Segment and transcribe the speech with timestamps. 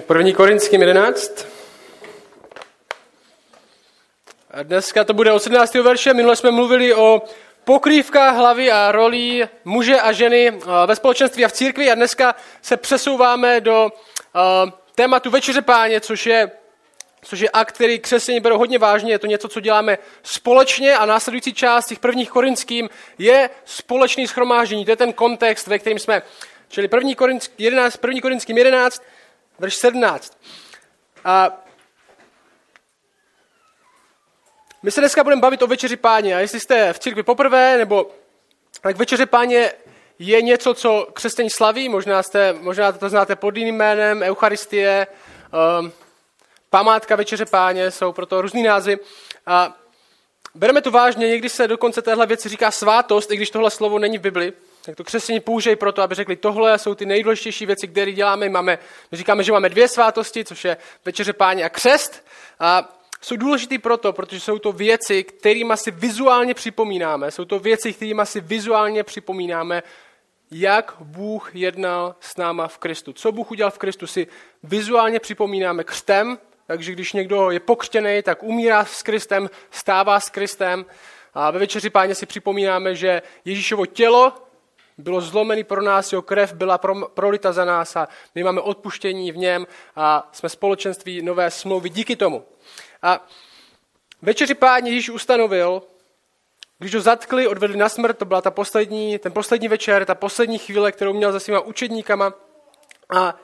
[0.00, 1.46] První Korinským 11.
[4.50, 5.74] A dneska to bude od 17.
[5.74, 6.14] verše.
[6.14, 7.22] Minule jsme mluvili o
[7.64, 12.76] pokrývkách hlavy a rolí muže a ženy ve společenství a v církvi a dneska se
[12.76, 13.90] přesouváme do
[14.94, 16.50] tématu Večeře páně, což je,
[17.22, 19.12] což je akt, který křesťané berou hodně vážně.
[19.12, 24.84] Je to něco, co děláme společně a následující část těch prvních korinským je společný schromáždění.
[24.84, 26.22] To je ten kontext, ve kterým jsme.
[26.68, 29.02] Čili první, korinský 11, první korinským 11,
[29.58, 30.38] verš 17.
[31.24, 31.64] A
[34.82, 36.36] my se dneska budeme bavit o večeři páně.
[36.36, 38.10] A jestli jste v církvi poprvé, nebo
[38.80, 39.72] tak večeře páně
[40.18, 41.88] je něco, co křesťaní slaví.
[41.88, 45.06] Možná, jste, možná to znáte pod jiným jménem, Eucharistie,
[45.80, 45.92] um,
[46.70, 48.98] památka večeře páně, jsou proto různý názvy.
[49.46, 49.76] A
[50.54, 54.18] bereme to vážně, někdy se dokonce téhle věci říká svátost, i když tohle slovo není
[54.18, 54.52] v Bibli
[54.88, 58.48] tak to křesťané použijí proto, aby řekli, tohle jsou ty nejdůležitější věci, které děláme.
[58.48, 58.78] Máme,
[59.12, 62.26] my říkáme, že máme dvě svátosti, což je večeře páně a křest.
[62.60, 67.30] A jsou důležitý proto, protože jsou to věci, kterými si vizuálně připomínáme.
[67.30, 69.82] Jsou to věci, kterými si vizuálně připomínáme,
[70.50, 73.12] jak Bůh jednal s náma v Kristu.
[73.12, 74.26] Co Bůh udělal v Kristu, si
[74.62, 80.86] vizuálně připomínáme křtem, takže když někdo je pokřtěný, tak umírá s Kristem, stává s Kristem.
[81.34, 84.47] A ve večeři páně si připomínáme, že Ježíšovo tělo
[84.98, 86.78] bylo zlomený pro nás, jeho krev byla
[87.14, 92.16] prolita za nás a my máme odpuštění v něm a jsme společenství nové smlouvy díky
[92.16, 92.44] tomu.
[93.02, 93.26] A
[94.22, 95.82] večeři páně Ježíš ustanovil,
[96.78, 100.58] když ho zatkli, odvedli na smrt, to byla ta poslední, ten poslední večer, ta poslední
[100.58, 102.32] chvíle, kterou měl se svýma učedníkama
[103.10, 103.34] a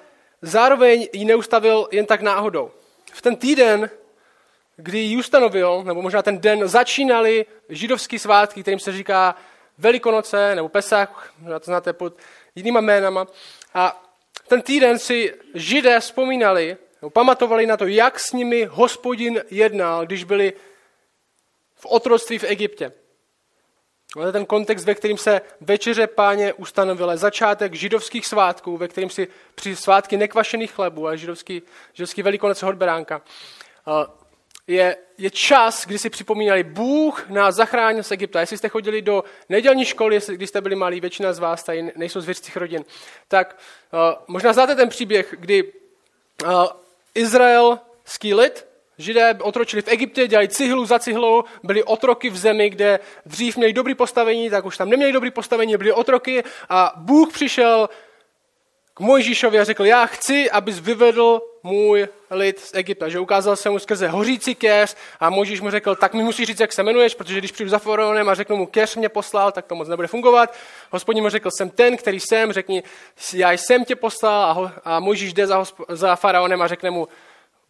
[0.42, 2.70] zároveň ji neustavil jen tak náhodou.
[3.12, 3.90] V ten týden,
[4.76, 9.34] kdy ji ustanovil, nebo možná ten den, začínali židovský svátky, kterým se říká
[9.78, 12.16] Velikonoce nebo Pesach, to znáte pod
[12.54, 13.26] jinýma jménama.
[13.74, 14.04] A
[14.48, 20.24] ten týden si židé vzpomínali, nebo pamatovali na to, jak s nimi hospodin jednal, když
[20.24, 20.52] byli
[21.74, 22.92] v otroctví v Egyptě.
[24.12, 29.10] To je ten kontext, ve kterým se večeře páně ustanovila začátek židovských svátků, ve kterým
[29.10, 31.62] si při svátky nekvašených chlebů a židovský,
[31.92, 33.22] židovský velikonec hodberánka
[34.66, 38.40] je, je čas, kdy si připomínali, Bůh nás zachránil z Egypta.
[38.40, 42.20] Jestli jste chodili do nedělní školy, když jste byli malí, většina z vás tady nejsou
[42.20, 42.84] z věřcích rodin,
[43.28, 43.58] tak
[43.92, 45.72] uh, možná znáte ten příběh, kdy
[46.44, 46.66] uh,
[47.14, 48.66] izraelský lid,
[48.98, 53.72] Židé otročili v Egyptě, dělali cihlu za cihlou, byli otroky v zemi, kde dřív měli
[53.72, 57.88] dobrý postavení, tak už tam neměli dobrý postavení, byli otroky a Bůh přišel
[58.94, 63.08] k Mojžíšovi a řekl, já chci, abys vyvedl můj lid z Egypta.
[63.08, 66.60] Že ukázal se mu skrze hořící keř a Mojžíš mu řekl, tak mi musíš říct,
[66.60, 69.66] jak se jmenuješ, protože když přijdu za faraonem a řeknu mu, keř mě poslal, tak
[69.66, 70.54] to moc nebude fungovat.
[70.90, 72.82] Hospodin mu řekl, jsem ten, který jsem, řekni,
[73.32, 77.08] já jsem tě poslal a, ho, a Mojžíš jde za, za faraonem a řekne mu,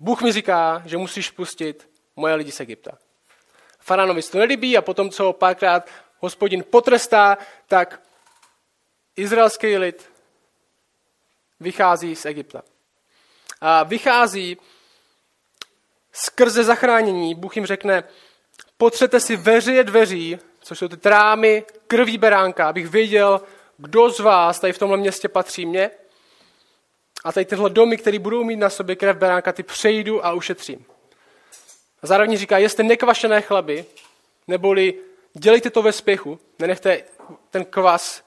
[0.01, 2.91] Bůh mi říká, že musíš pustit moje lidi z Egypta.
[3.81, 8.01] Faraonovi to nelíbí a potom, co párkrát hospodin potrestá, tak
[9.17, 10.14] izraelský lid
[11.65, 12.63] vychází z Egypta.
[13.61, 14.57] A vychází
[16.13, 17.35] skrze zachránění.
[17.35, 18.05] Bůh jim řekne,
[18.77, 23.41] potřete si veřeje dveří, což jsou ty trámy krví beránka, abych věděl,
[23.79, 25.91] kdo z vás tady v tomhle městě patří mně.
[27.25, 30.85] A tady tyhle domy, které budou mít na sobě krev beránka, ty přejdu a ušetřím.
[32.03, 33.85] A zároveň říká, jeste nekvašené chleby,
[34.49, 34.95] neboli
[35.33, 37.03] dělejte to ve spěchu, nenechte
[37.51, 38.24] ten kvas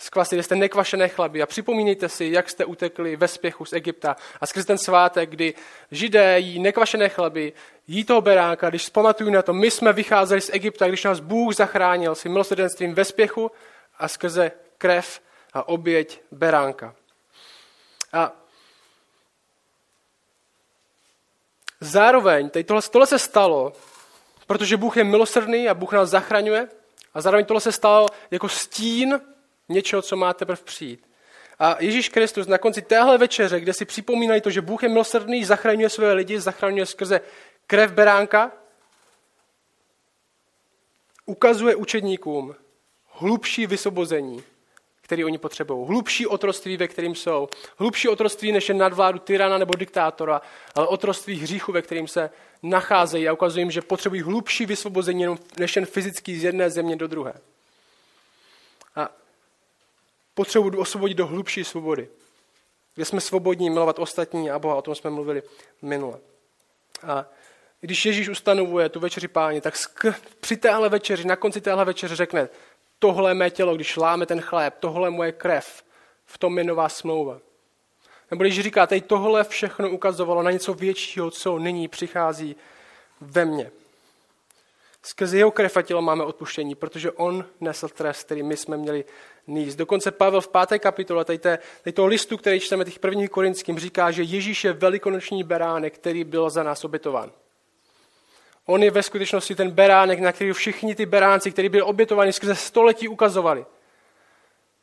[0.00, 4.16] Skvasili jste nekvašené chlaby a připomínejte si, jak jste utekli ve spěchu z Egypta.
[4.40, 5.54] A skrze ten svátek, kdy
[5.90, 7.52] židé jí nekvašené chlaby,
[7.86, 11.54] jí toho beránka, když zpamatuju na to, my jsme vycházeli z Egypta, když nás Bůh
[11.54, 13.50] zachránil svým milosrdenstvím ve spěchu
[13.98, 15.20] a skrze krev
[15.52, 16.94] a oběť beránka.
[18.12, 18.32] A
[21.80, 23.72] zároveň, tohle, tohle se stalo,
[24.46, 26.68] protože Bůh je milosrdný a Bůh nás zachraňuje,
[27.14, 29.20] a zároveň tohle se stalo jako stín
[29.68, 31.08] něčeho, co má teprve přijít.
[31.58, 35.44] A Ježíš Kristus na konci téhle večeře, kde si připomínají to, že Bůh je milosrdný,
[35.44, 37.20] zachraňuje své lidi, zachraňuje skrze
[37.66, 38.52] krev beránka,
[41.26, 42.54] ukazuje učedníkům
[43.12, 44.42] hlubší vysvobození,
[45.00, 45.86] který oni potřebují.
[45.86, 47.48] Hlubší otroství, ve kterým jsou.
[47.76, 50.40] Hlubší otroství, než je nadvládu tyrana nebo diktátora,
[50.74, 52.30] ale otroství hříchu, ve kterým se
[52.62, 55.26] nacházejí a ukazují jim, že potřebují hlubší vysvobození,
[55.58, 57.32] než jen fyzický z jedné země do druhé.
[60.38, 62.08] Potřebu osvobodit do hlubší svobody,
[62.94, 65.42] kde jsme svobodní milovat ostatní a Boha, o tom jsme mluvili
[65.82, 66.18] minule.
[67.06, 67.26] A
[67.80, 69.74] když Ježíš ustanovuje tu večeři páně, tak
[70.40, 72.48] při téhle večeři, na konci téhle večeře řekne,
[72.98, 75.82] tohle je mé tělo, když láme ten chléb, tohle je moje krev,
[76.26, 77.38] v tom je nová smlouva.
[78.30, 82.56] Nebo když říká, tady tohle všechno ukazovalo na něco většího, co nyní přichází
[83.20, 83.70] ve mně.
[85.02, 89.04] Skrze jeho krev a tělo máme odpuštění, protože on nesl trest, který my jsme měli
[89.46, 89.78] níst.
[89.78, 93.78] Dokonce Pavel v páté kapitole tady, té, tady toho listu, který čteme těch prvních korinským,
[93.78, 97.32] říká, že Ježíš je velikonoční beránek, který byl za nás obětován.
[98.66, 102.54] On je ve skutečnosti ten beránek, na který všichni ty beránci, kteří byli obětováni skrze
[102.54, 103.66] století, ukazovali.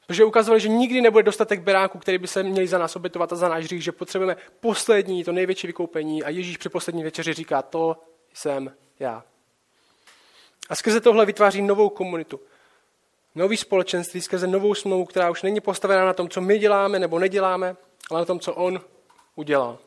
[0.08, 3.36] Protože ukazovali, že nikdy nebude dostatek beránků, který by se měli za nás obětovat a
[3.36, 7.62] za náš hřích, že potřebujeme poslední, to největší vykoupení a Ježíš při poslední večeři říká,
[7.62, 7.98] to
[8.34, 9.24] jsem já.
[10.70, 12.40] A skrze tohle vytváří novou komunitu.
[13.36, 17.20] Nový společenství skrze novou smlouvu, která už není postavená na tom, co my děláme nebo
[17.20, 17.76] neděláme,
[18.12, 18.82] ale na tom, co on
[19.36, 19.80] udělal.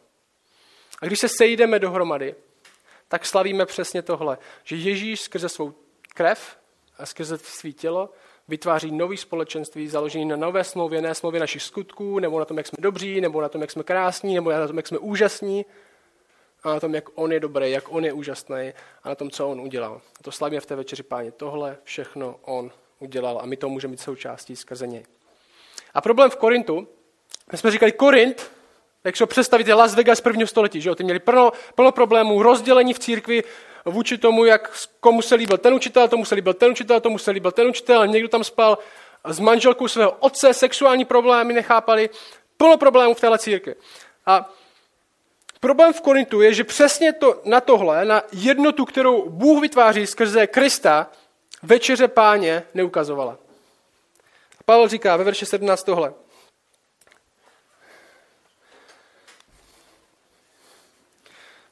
[1.02, 2.34] A když se sejdeme dohromady,
[3.08, 5.74] tak slavíme přesně tohle, že Ježíš skrze svou
[6.14, 6.58] krev
[6.98, 8.10] a skrze svý tělo
[8.48, 12.66] vytváří nový společenství založený na nové smlouvě, ne smlouvě našich skutků, nebo na tom, jak
[12.66, 15.66] jsme dobří, nebo na tom, jak jsme krásní, nebo na tom, jak jsme úžasní,
[16.62, 18.72] a na tom, jak on je dobrý, jak on je úžasný
[19.02, 20.00] a na tom, co on udělal.
[20.20, 21.32] A to slavíme v té večeři páně.
[21.32, 25.04] Tohle všechno on udělal a my to můžeme být součástí skrze něj.
[25.94, 26.88] A problém v Korintu,
[27.52, 28.50] my jsme říkali, Korint,
[29.04, 30.80] jak se ho představit, je Las Vegas prvního století.
[30.80, 30.94] Že jo?
[30.94, 33.44] Ty měli plno, plno problémů, rozdělení v církvi
[33.84, 37.30] vůči tomu, jak komu se líbil ten učitel, tomu se líbil ten učitel, tomu se
[37.30, 38.78] líbil ten učitel, někdo tam spal
[39.24, 42.10] s manželkou svého otce, sexuální problémy nechápali,
[42.56, 43.74] plno problémů v téhle církvi.
[44.26, 44.50] A
[45.60, 50.46] problém v Korintu je, že přesně to, na tohle, na jednotu, kterou Bůh vytváří skrze
[50.46, 51.10] Krista,
[51.62, 53.38] večeře páně neukazovala.
[54.64, 56.14] Pavel říká ve verši 17 tohle.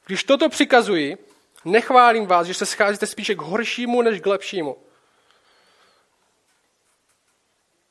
[0.05, 1.17] Když toto přikazuji,
[1.65, 4.77] nechválím vás, že se scházíte spíše k horšímu než k lepšímu.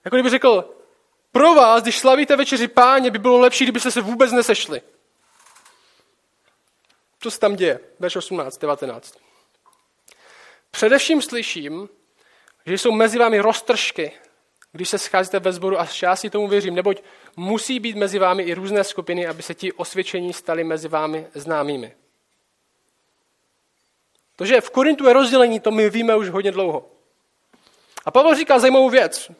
[0.04, 0.74] Jako kdyby řekl,
[1.32, 4.82] pro vás, když slavíte večeři páně, by bylo lepší, kdybyste se vůbec nesešli.
[7.26, 7.80] Co se tam děje?
[7.98, 9.18] Verš 18, 19.
[10.70, 11.88] Především slyším,
[12.66, 14.12] že jsou mezi vámi roztržky,
[14.72, 17.02] když se scházíte ve sboru a já si tomu věřím, neboť
[17.36, 21.96] musí být mezi vámi i různé skupiny, aby se ti osvědčení stali mezi vámi známými.
[24.36, 26.90] To, že v Korintu je rozdělení, to my víme už hodně dlouho.
[28.04, 29.30] A Pavel říká zajímavou věc.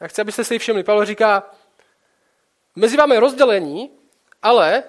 [0.00, 0.84] Já chci, abyste si ji všimli.
[0.84, 1.50] Pavel říká,
[2.76, 3.90] mezi vámi je rozdělení,
[4.42, 4.84] ale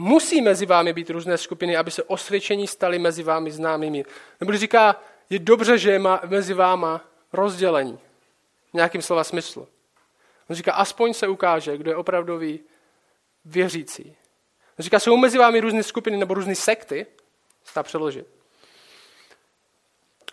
[0.00, 4.04] musí mezi vámi být různé skupiny, aby se osvědčení stali mezi vámi známými.
[4.40, 5.00] Nebo říká,
[5.30, 7.98] je dobře, že je mezi váma rozdělení.
[8.70, 9.68] V nějakým slova smyslu.
[10.50, 12.60] On říká, aspoň se ukáže, kdo je opravdový
[13.44, 14.16] věřící.
[14.78, 17.06] On říká, jsou mezi vámi různé skupiny nebo různé sekty,
[17.64, 18.26] se dá přeložit.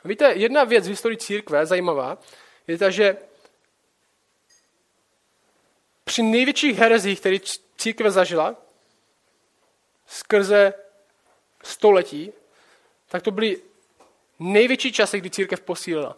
[0.03, 2.17] Víte, jedna věc v historii církve, zajímavá,
[2.67, 3.17] je ta, že
[6.03, 7.37] při největších herezích, které
[7.77, 8.55] církve zažila,
[10.07, 10.73] skrze
[11.63, 12.33] století,
[13.09, 13.57] tak to byly
[14.39, 16.15] největší časy, kdy církev posílila.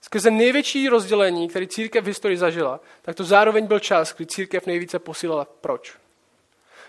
[0.00, 4.66] Skrze největší rozdělení, který církev v historii zažila, tak to zároveň byl čas, kdy církev
[4.66, 5.44] nejvíce posílala.
[5.44, 5.94] Proč?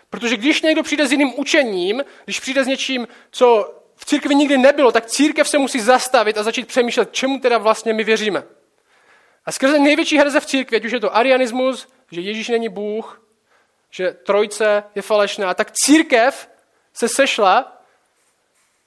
[0.10, 4.58] Protože když někdo přijde s jiným učením, když přijde s něčím, co v církvi nikdy
[4.58, 8.44] nebylo, tak církev se musí zastavit a začít přemýšlet, čemu teda vlastně my věříme.
[9.46, 13.27] A skrze největší herze v církvi, ať už je to arianismus, že Ježíš není Bůh,
[13.92, 16.50] že trojce je falešná, tak církev
[16.94, 17.82] se sešla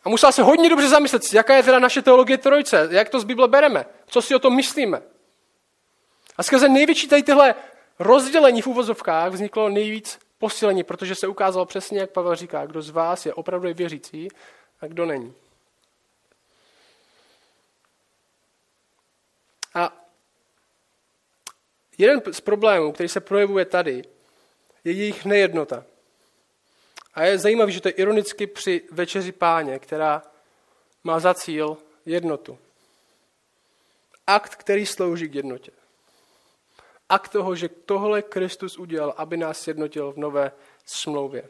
[0.05, 3.25] a musela se hodně dobře zamyslet, jaká je teda naše teologie trojce, jak to z
[3.25, 5.03] Bible bereme, co si o tom myslíme.
[6.37, 7.55] A skrze největší tady tyhle
[7.99, 12.91] rozdělení v úvozovkách vzniklo nejvíc posílení, protože se ukázalo přesně, jak Pavel říká, kdo z
[12.91, 14.29] vás je opravdu věřící
[14.81, 15.35] a kdo není.
[19.75, 19.93] A
[21.99, 24.03] jeden z problémů, který se projevuje tady,
[24.85, 25.85] je jejich nejednota.
[27.15, 30.23] A je zajímavé, že to je ironicky při večeři páně, která
[31.05, 32.59] má za cíl jednotu.
[34.27, 35.73] Akt, který slouží k jednotě.
[37.09, 40.53] Akt toho, že tohle Kristus udělal, aby nás jednotil v nové
[40.87, 41.49] smlouvě.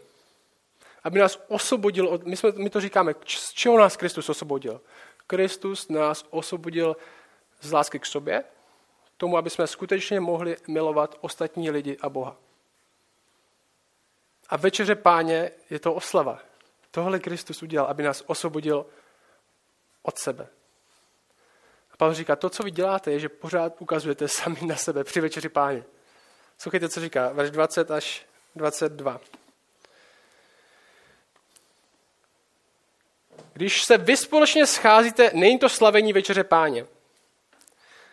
[1.04, 4.80] Aby nás osvobodil od, my, jsme, my to říkáme, z čeho nás Kristus osvobodil?
[5.26, 6.96] Kristus nás osvobodil
[7.60, 8.44] z lásky k sobě,
[9.16, 12.36] tomu, aby jsme skutečně mohli milovat ostatní lidi a Boha.
[14.50, 16.38] A večeře páně je to oslava.
[16.90, 18.86] Tohle Kristus udělal, aby nás osvobodil
[20.02, 20.48] od sebe.
[21.92, 25.20] A Pavel říká, to, co vy děláte, je, že pořád ukazujete sami na sebe při
[25.20, 25.84] večeři páně.
[26.58, 28.26] Słuchajte, co říká, verš 20 až
[28.56, 29.20] 22.
[33.52, 36.86] Když se vy společně scházíte, není to slavení večeře páně.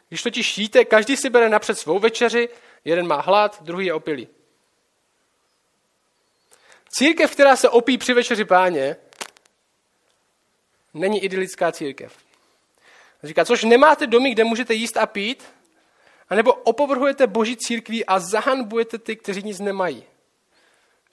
[0.10, 2.50] Když totiž jíte, každý si bere napřed svou večeři
[2.88, 4.28] Jeden má hlad, druhý je opilý.
[6.90, 8.96] Církev, která se opí při večeři páně,
[10.94, 12.18] není idylická církev.
[13.24, 15.44] Říká, což nemáte domy, kde můžete jíst a pít,
[16.30, 20.04] anebo opovrhujete boží církví a zahanbujete ty, kteří nic nemají.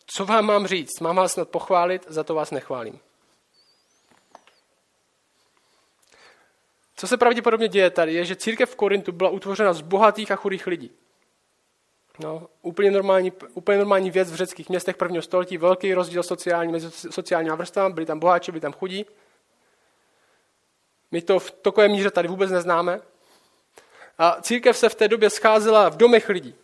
[0.07, 1.01] Co vám mám říct?
[1.01, 3.01] Mám vás snad pochválit, za to vás nechválím.
[6.97, 10.37] Co se pravděpodobně děje tady, je, že církev v Korintu byla utvořena z bohatých a
[10.37, 10.91] chudých lidí.
[12.19, 16.91] No, úplně, normální, úplně normální věc v řeckých městech prvního století, velký rozdíl sociální mezi
[16.91, 19.07] sociálními vrstvami, byli tam boháči, byli tam chudí.
[21.11, 23.01] My to v takové míře tady vůbec neznáme.
[24.19, 26.55] A církev se v té době scházela v domech lidí.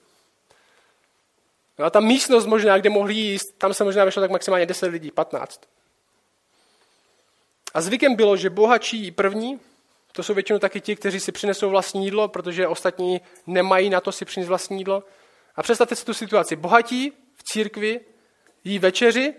[1.79, 4.87] No a ta místnost možná, kde mohli jíst, tam se možná vešlo tak maximálně 10
[4.87, 5.61] lidí, 15.
[7.75, 9.61] A zvykem bylo, že bohatší první,
[10.13, 14.13] to jsou většinou taky ti, kteří si přinesou vlastní jídlo, protože ostatní nemají na to
[14.13, 15.03] si přinést vlastní jídlo.
[15.61, 16.57] A představte si tu situaci.
[16.57, 18.01] Bohatí v církvi
[18.65, 19.35] jí večeři,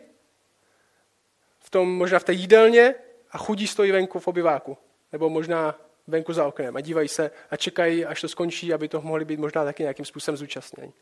[1.60, 2.96] v tom, možná v té jídelně
[3.32, 4.78] a chudí stojí venku v obyváku.
[5.12, 5.75] Nebo možná
[6.08, 9.40] venku za oknem a dívají se a čekají, až to skončí, aby to mohli být
[9.40, 10.94] možná taky nějakým způsobem zúčastněni.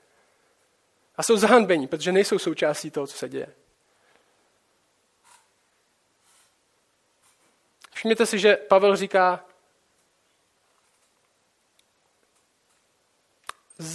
[1.16, 3.48] A jsou zahanbení, protože nejsou součástí toho, co se děje.
[7.94, 9.46] Všimněte si, že Pavel říká,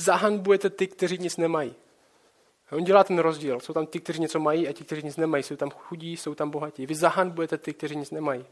[0.05, 1.75] zahanbujete ty, kteří nic nemají.
[2.71, 3.61] A on dělá ten rozdíl.
[3.61, 5.43] Jsou tam ty, kteří něco mají a ti, kteří nic nemají.
[5.43, 6.87] Jsou tam chudí, jsou tam bohatí.
[6.87, 8.47] Vy zahanbujete ty, kteří nic nemají.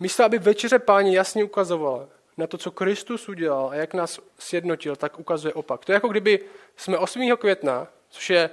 [0.00, 4.96] Místo, aby večeře páně jasně ukazovala na to, co Kristus udělal a jak nás sjednotil,
[4.96, 5.84] tak ukazuje opak.
[5.84, 6.40] To je jako kdyby
[6.76, 7.36] jsme 8.
[7.36, 8.50] května, což je,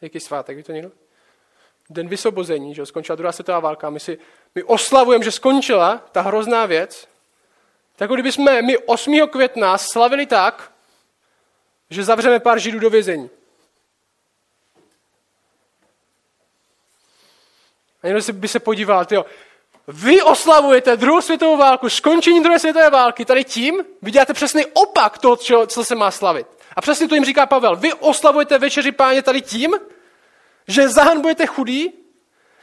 [0.00, 0.90] jaký svátek, ví to někdo?
[1.90, 4.18] Den vysobození, že skončila druhá světová válka, my, si,
[4.54, 7.08] my oslavujeme, že skončila ta hrozná věc,
[7.96, 9.28] tak jako kdyby jsme my 8.
[9.28, 10.72] května slavili tak,
[11.90, 13.30] že zavřeme pár židů do vězení.
[18.02, 19.24] A někdo by se podíval, tyjo,
[19.88, 25.36] vy oslavujete druhou světovou válku, skončení druhé světové války, tady tím vy přesný opak toho,
[25.66, 26.46] co se má slavit.
[26.76, 27.76] A přesně to jim říká Pavel.
[27.76, 29.74] Vy oslavujete večeři páně tady tím,
[30.68, 31.92] že zahanbujete chudý,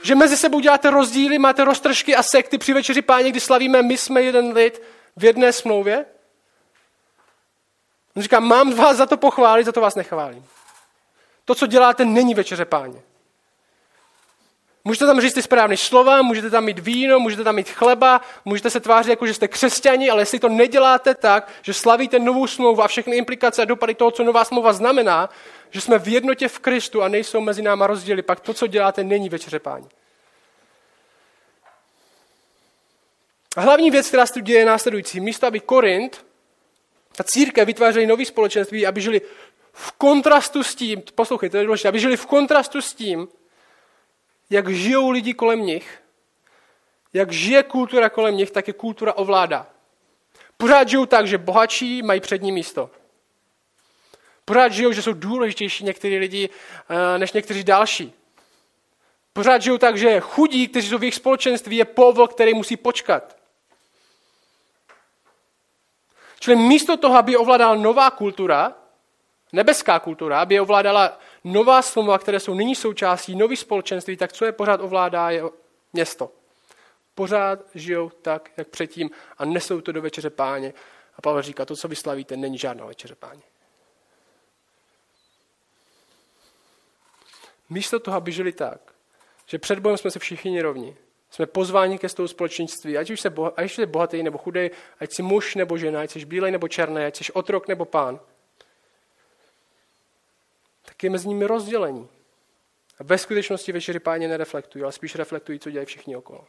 [0.04, 3.98] že mezi sebou děláte rozdíly, máte roztržky a sekty při večeři páně, kdy slavíme, my
[3.98, 4.82] jsme jeden lid
[5.16, 6.06] v jedné smlouvě.
[8.16, 10.46] On říká, mám vás za to pochválit, za to vás nechválím.
[11.46, 13.02] To, co děláte, není večeře páně.
[14.86, 18.70] Můžete tam říct ty správné slova, můžete tam mít víno, můžete tam mít chleba, můžete
[18.70, 22.84] se tvářit jako, že jste křesťani, ale jestli to neděláte tak, že slavíte novou smlouvu
[22.84, 25.30] a všechny implikace a dopady toho, co nová smlouva znamená,
[25.72, 29.04] že jsme v jednotě v Kristu a nejsou mezi náma rozdíly, pak to, co děláte,
[29.04, 29.88] není večeře páni.
[33.56, 35.20] A hlavní věc, která se tu děje, je následující.
[35.20, 36.26] Místo, aby Korint,
[37.16, 39.22] ta církev vytvářeli nový společenství, aby žili
[39.74, 43.28] v kontrastu s tím, poslouchejte, to je důležité, aby žili v kontrastu s tím,
[44.50, 46.00] jak žijou lidi kolem nich,
[47.14, 49.68] jak žije kultura kolem nich, tak je kultura ovládá.
[50.58, 52.90] Pořád žijou tak, že bohatší mají přední místo.
[54.46, 56.50] Pořád žijou, že jsou důležitější někteří lidi
[56.90, 58.14] eh, než někteří další.
[59.34, 63.43] Pořád žijou tak, že chudí, kteří jsou v jejich společenství, je povol, který musí počkat.
[66.44, 68.76] Čili místo toho, aby ovládala nová kultura,
[69.54, 74.52] nebeská kultura, aby ovládala nová slova, které jsou nyní součástí nových společenství, tak co je
[74.52, 75.44] pořád ovládá, je
[75.94, 76.32] město.
[77.16, 80.74] Pořád žijou tak, jak předtím a nesou to do večeře páně.
[81.18, 83.42] A Pavel říká, to, co vy slavíte, není žádná večeře páně.
[87.70, 88.94] Místo toho, aby žili tak,
[89.46, 90.96] že před Bohem jsme se všichni rovni,
[91.34, 93.34] jsme pozváni ke stolu společenství, ať už se
[93.66, 97.18] jsi bohatý nebo chudý, ať jsi muž nebo žena, ať jsi bílej nebo černý, ať
[97.18, 98.20] jsi otrok nebo pán–
[100.86, 102.10] tak je mezi nimi rozdělení.
[103.00, 106.48] A ve skutečnosti večeři páně nereflektují, ale spíš reflektují, co dělají všichni okolo.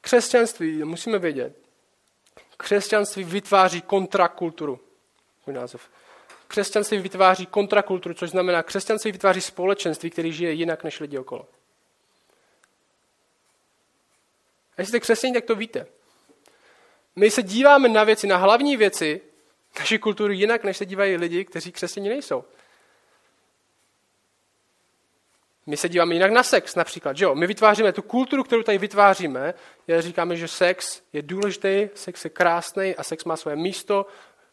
[0.00, 1.56] Křesťanství, musíme vědět,
[2.56, 4.80] křesťanství vytváří kontrakulturu.
[5.46, 5.90] Můj název.
[6.48, 11.46] Křesťanství vytváří kontrakulturu, což znamená, křesťanství vytváří společenství, který žije jinak než lidi okolo.
[14.78, 15.86] A jestli jste křesťaní, tak to víte.
[17.16, 19.20] My se díváme na věci, na hlavní věci,
[19.78, 22.44] naši kulturu jinak, než se dívají lidi, kteří křesťaní nejsou.
[25.66, 27.16] My se díváme jinak na sex například.
[27.16, 27.34] Že jo?
[27.34, 29.54] My vytváříme tu kulturu, kterou tady vytváříme.
[29.86, 34.06] Já říkáme, že sex je důležitý, sex je krásný a sex má své místo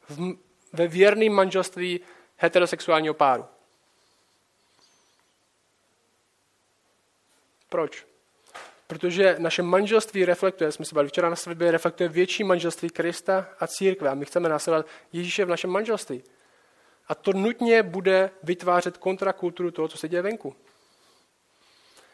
[0.09, 0.33] v,
[0.73, 1.99] ve věrném manželství
[2.37, 3.45] heterosexuálního páru.
[7.69, 8.05] Proč?
[8.87, 13.67] Protože naše manželství reflektuje, jsme se bavili včera na světě, reflektuje větší manželství Krista a
[13.67, 14.09] církve.
[14.09, 16.23] A my chceme následovat Ježíše v našem manželství.
[17.07, 20.55] A to nutně bude vytvářet kontrakulturu toho, co se děje venku.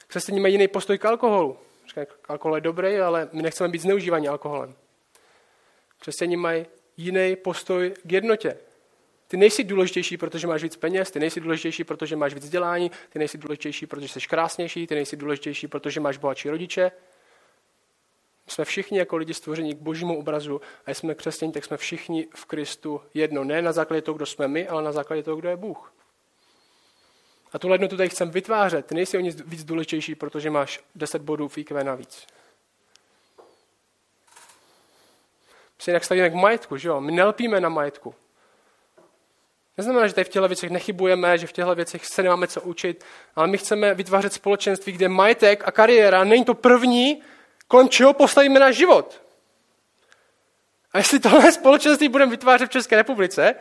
[0.08, 1.58] Křesťané mají jiný postoj k alkoholu.
[1.88, 4.76] Říkají, alkohol je dobrý, ale my nechceme být zneužívaní alkoholem.
[6.00, 6.66] Křesťané mají
[6.98, 8.58] jiný postoj k jednotě.
[9.32, 13.20] Ty nejsi důležitější, protože máš víc peněz, ty nejsi důležitější, protože máš víc vzdělání, ty
[13.20, 16.92] nejsi důležitější, protože jsi krásnější, ty nejsi důležitější, protože máš bohatší rodiče.
[18.48, 22.46] Jsme všichni jako lidi stvoření k božímu obrazu a jsme křesťaní, tak jsme všichni v
[22.46, 23.44] Kristu jedno.
[23.44, 25.94] Ne na základě toho, kdo jsme my, ale na základě toho, kdo je Bůh.
[27.54, 28.86] A tu lednu tady chcem vytvářet.
[28.86, 32.28] Ty nejsi o nic víc důležitější, protože máš 10 bodů v IQ navíc.
[35.78, 37.02] My se jinak stavíme k majetku, že jo?
[37.02, 38.16] My nelpíme na majetku.
[39.82, 43.04] Neznamená, že tady v těchto věcech nechybujeme, že v těchto věcech se nemáme co učit,
[43.36, 47.22] ale my chceme vytvářet společenství, kde majetek a kariéra není to první,
[47.68, 49.22] kolem čeho postavíme náš život.
[50.94, 53.56] A jestli tohle společenství budeme vytvářet v České republice,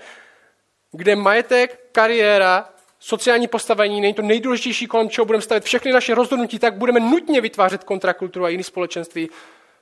[0.93, 6.59] kde majetek, kariéra, sociální postavení není to nejdůležitější, kolem čeho budeme stavit všechny naše rozhodnutí,
[6.59, 9.31] tak budeme nutně vytvářet kontrakulturu a jiné společenství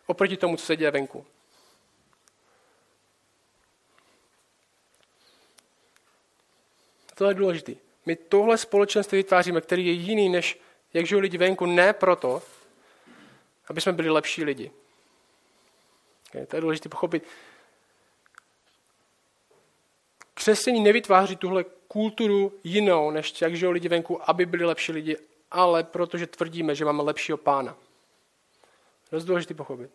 [0.07, 1.25] oproti tomu, co se děje venku.
[7.19, 7.73] To je důležité.
[8.07, 10.61] My tohle společenství vytváříme, který je jiný, než
[10.93, 12.43] jak žijou lidi venku, ne proto,
[13.69, 14.71] aby jsme byli lepší lidi.
[16.29, 17.25] Okay, to je důležité pochopit.
[20.35, 25.17] Křesťaní nevytváří tuhle kulturu jinou, než jak žijou lidi venku, aby byli lepší lidi,
[25.51, 27.77] ale protože tvrdíme, že máme lepšího pána.
[29.11, 29.91] To je důležité pochopit.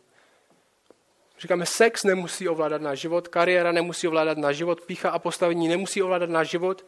[1.39, 6.01] Říkáme, sex nemusí ovládat náš život, kariéra nemusí ovládat náš život, pícha a postavení nemusí
[6.01, 6.85] ovládat náš život,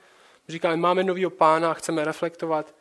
[0.48, 2.75] Říkáme, máme novýho pána a chceme reflektovat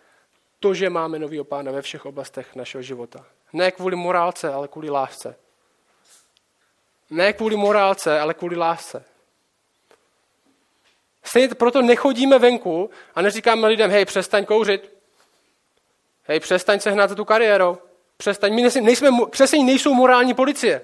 [0.61, 3.27] to, že máme novýho pána ve všech oblastech našeho života.
[3.53, 5.37] Ne kvůli morálce, ale kvůli lásce.
[7.11, 9.05] Ne kvůli morálce, ale kvůli lásce.
[11.25, 14.93] Stejně proto nechodíme venku a neříkáme lidem, hej, přestaň kouřit.
[16.25, 17.79] Hej, přestaň se hnát za tu kariérou.
[18.17, 20.83] Přestaň, my nejsme, křesení nejsou morální policie.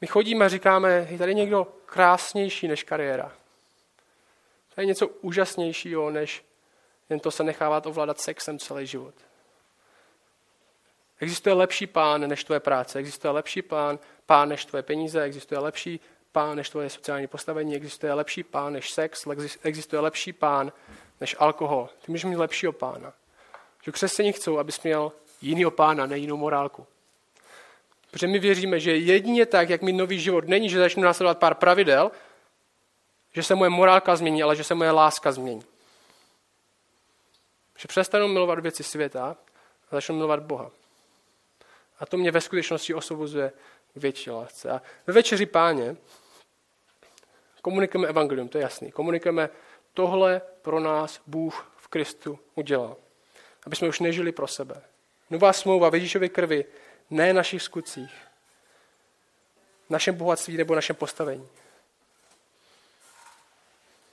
[0.00, 3.32] My chodíme a říkáme, je tady někdo krásnější než kariéra.
[4.74, 6.44] To je něco úžasnějšího, než
[7.10, 9.14] jen to se nechávat ovládat sexem celý život.
[11.20, 16.00] Existuje lepší pán než tvoje práce, existuje lepší pán, pán než tvoje peníze, existuje lepší
[16.32, 19.26] pán než tvoje sociální postavení, existuje lepší pán než sex,
[19.62, 20.72] existuje lepší pán
[21.20, 21.88] než alkohol.
[22.00, 23.12] Ty můžeš mít lepšího pána.
[23.82, 26.86] Že křesťaní chcou, abys měl jinýho pána, ne jinou morálku.
[28.10, 31.54] Protože my věříme, že jedině tak, jak mít nový život, není, že začnu následovat pár
[31.54, 32.10] pravidel,
[33.32, 35.62] že se moje morálka změní, ale že se moje láska změní.
[37.78, 39.36] Že přestanu milovat věci světa
[39.90, 40.70] a začnu milovat Boha.
[41.98, 43.52] A to mě ve skutečnosti osvobozuje
[43.94, 44.70] k větší lásce.
[44.70, 45.96] A ve večeři páně
[47.62, 48.92] komunikujeme evangelium, to je jasný.
[48.92, 49.50] Komunikujeme,
[49.94, 52.96] tohle pro nás Bůh v Kristu udělal.
[53.66, 54.82] Aby jsme už nežili pro sebe.
[55.30, 56.64] Nová smlouva v Ježíšově krvi
[57.10, 58.12] ne našich skutcích,
[59.90, 61.48] našem bohatství nebo našem postavení.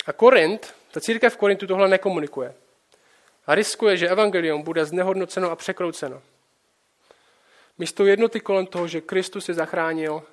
[0.06, 2.56] A Korint, ta církev v Korintu tohle nekomunikuje.
[3.48, 6.22] A riskuje, že evangelium bude znehodnoceno a překrouceno.
[7.78, 10.24] Místo jednoty kolem toho, že Kristus je zachránil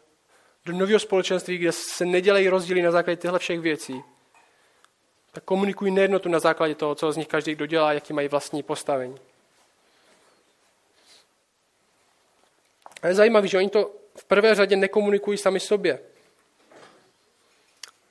[0.64, 4.02] do nového společenství, kde se nedělají rozdíly na základě těchto všech věcí,
[5.32, 8.62] tak komunikují nejednotu na základě toho, co z nich každý kdo dělá, jaký mají vlastní
[8.62, 9.16] postavení.
[13.02, 15.98] A je zajímavé, že oni to v prvé řadě nekomunikují sami sobě.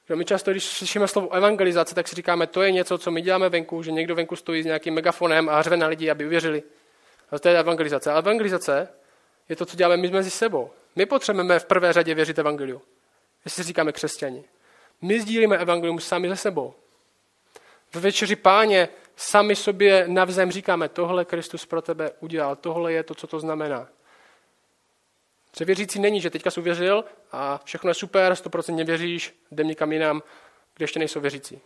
[0.09, 3.21] Že my často, když slyšíme slovo evangelizace, tak si říkáme, to je něco, co my
[3.21, 6.63] děláme venku, že někdo venku stojí s nějakým megafonem a řve na lidi, aby uvěřili.
[7.31, 8.11] A to je evangelizace.
[8.11, 8.87] A evangelizace
[9.49, 10.69] je to, co děláme my mezi sebou.
[10.95, 12.81] My potřebujeme v prvé řadě věřit evangeliu.
[13.45, 14.43] Jestli říkáme křesťani.
[15.01, 16.73] My sdílíme evangelium sami ze sebou.
[17.93, 23.15] Ve večeři páně sami sobě navzájem říkáme, tohle Kristus pro tebe udělal, tohle je to,
[23.15, 23.87] co to znamená.
[25.57, 29.91] Že věřící není, že teďka jsi uvěřil a všechno je super, 100% věříš, jdem někam
[29.91, 30.23] jinam,
[30.75, 31.61] kde ještě nejsou věřící.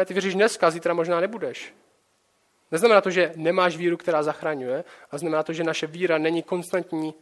[0.00, 1.74] A ty věříš dneska, zítra možná nebudeš.
[2.70, 7.14] Neznamená to, že nemáš víru, která zachraňuje, a znamená to, že naše víra není konstantní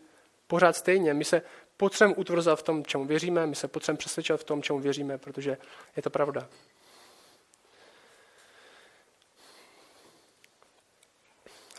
[0.47, 1.15] pořád stejně.
[1.15, 1.43] My se
[1.77, 5.57] potřebujeme utvrzovat v tom, čemu věříme, my se potřebujeme přesvědčovat v tom, čemu věříme, protože
[5.97, 6.49] je to pravda.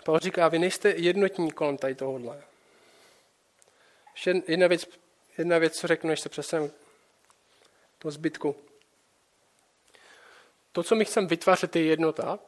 [0.04, 2.44] Pavel říká, vy nejste jednotní kolem tady tohohle.
[4.14, 4.86] Ještě jedna věc,
[5.38, 6.72] jedna věc, co řeknu, než se přesem
[7.98, 8.56] to zbytku.
[10.72, 12.40] To, co my chceme vytvářet, je jednota,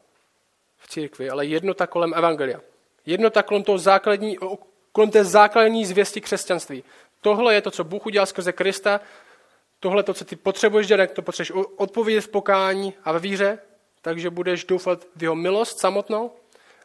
[0.78, 2.62] v církvi, ale jednota kolem evangelia.
[3.06, 4.38] Jednota kolem, toho základní,
[4.92, 6.84] kolem té základní zvěsti křesťanství.
[7.22, 9.02] Tohle je to, co Bůh udělal skrze Krista,
[9.80, 13.60] tohle to, co ty potřebuješ dělat, to potřebuješ odpovědět v pokání a ve víře,
[14.02, 16.32] takže budeš doufat v jeho milost samotnou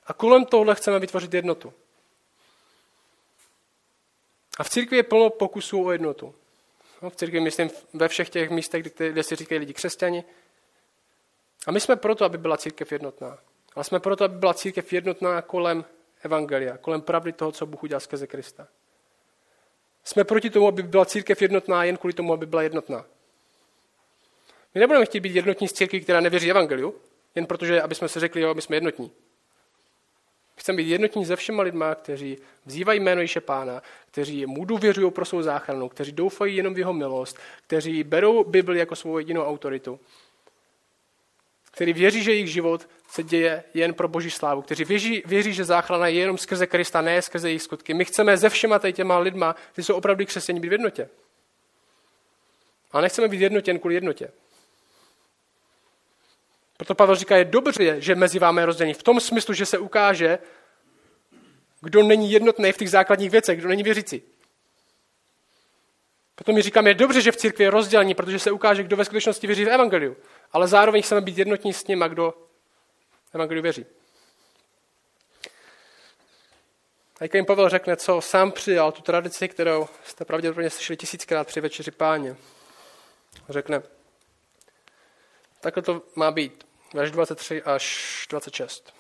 [0.07, 1.73] a kolem tohle chceme vytvořit jednotu.
[4.61, 6.35] A v církvi je plno pokusů o jednotu.
[7.03, 10.25] No, v církvi, myslím, ve všech těch místech, kde, kde si říkají lidi křesťani.
[11.67, 13.39] A my jsme proto, aby byla církev jednotná.
[13.75, 15.85] Ale jsme proto, aby byla církev jednotná kolem
[16.23, 18.69] evangelia, kolem pravdy toho, co Bůh udělal skrze Krista.
[20.05, 23.07] Jsme proti tomu, aby byla církev jednotná jen kvůli tomu, aby byla jednotná.
[24.75, 26.95] My nebudeme chtít být jednotní s církví, která nevěří evangeliu,
[27.35, 29.13] jen protože, aby jsme si řekli, jo, my jsme jednotní.
[30.61, 35.25] Chceme být jednotní se všema lidma, kteří vzývají jméno Ježíše Pána, kteří mu důvěřují pro
[35.25, 40.01] svou záchranu, kteří doufají jenom v jeho milost, kteří berou Bibli jako svou jedinou autoritu,
[41.71, 45.65] kteří věří, že jejich život se děje jen pro boží slávu, kteří věří, věří že
[45.65, 47.95] záchrana je jenom skrze Krista, ne skrze jejich skutky.
[47.95, 51.09] My chceme ze všema tady těma lidma, kteří jsou opravdu křesťaní, být v jednotě.
[52.93, 54.31] A nechceme být jednotěn kvůli jednotě.
[56.81, 58.95] Proto Pavel říká, je dobře, že mezi vámi je rozdělení.
[58.95, 60.39] V tom smyslu, že se ukáže,
[61.81, 64.23] kdo není jednotný v těch základních věcech, kdo není věřící.
[66.35, 69.05] Potom mi říkám, je dobře, že v církvi je rozdělení, protože se ukáže, kdo ve
[69.05, 70.17] skutečnosti věří v evangeliu.
[70.53, 72.35] Ale zároveň chceme být jednotní s ním, a kdo
[73.33, 73.87] evangeliu věří.
[77.21, 81.61] A jim Pavel řekne, co sám přijal, tu tradici, kterou jste pravděpodobně slyšeli tisíckrát při
[81.61, 82.37] večeři páně.
[83.49, 83.83] Řekne,
[85.61, 88.95] takhle to má být verš 23 až 26.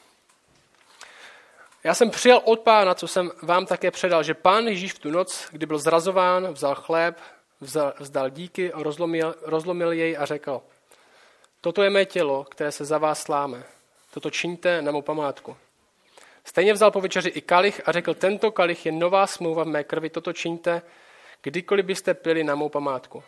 [1.85, 5.11] Já jsem přijal od pána, co jsem vám také předal, že pán Ježíš v tu
[5.11, 7.21] noc, kdy byl zrazován, vzal chléb,
[7.61, 10.63] vzal, vzdal díky, rozlomil, rozlomil jej a řekl,
[11.61, 13.65] toto je mé tělo, které se za vás sláme.
[14.11, 15.57] Toto čiňte na mou památku.
[16.45, 19.85] Stejně vzal po večeři i kalich a řekl, tento kalich je nová smlouva v mé
[19.85, 20.83] krvi, toto čiňte,
[21.43, 23.23] kdykoliv byste pili na mou památku.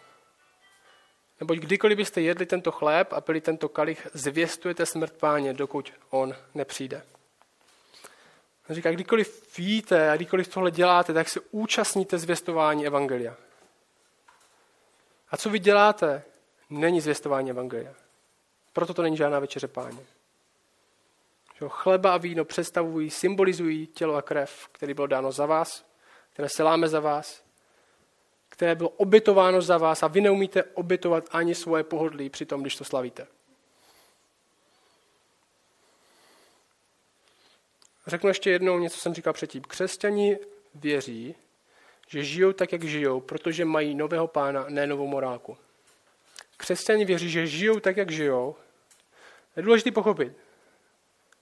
[1.43, 6.35] Neboť kdykoliv byste jedli tento chléb a pili tento kalich, zvěstujete smrt páně, dokud on
[6.55, 7.03] nepřijde.
[8.69, 13.37] On říká, kdykoliv víte a kdykoliv tohle děláte, tak se účastníte zvěstování Evangelia.
[15.31, 16.23] A co vy děláte,
[16.71, 17.95] není zvěstování Evangelia.
[18.73, 20.07] Proto to není žádná večeře páně.
[21.69, 25.85] Chleba a víno představují, symbolizují tělo a krev, který bylo dáno za vás,
[26.33, 27.43] které se láme za vás,
[28.53, 32.77] které bylo obětováno za vás a vy neumíte obětovat ani svoje pohodlí při tom, když
[32.77, 33.27] to slavíte.
[38.07, 39.63] Řeknu ještě jednou něco, jsem říkal předtím.
[39.63, 40.39] Křesťani
[40.75, 41.35] věří,
[42.09, 45.57] že žijou tak, jak žijou, protože mají nového pána, ne novou morálku.
[46.57, 48.57] Křesťani věří, že žijou tak, jak žijou.
[49.57, 50.33] Je důležité pochopit.